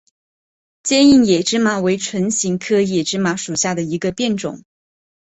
[0.81, 4.63] 坚硬野芝麻为唇形科野芝麻属下的一个变种。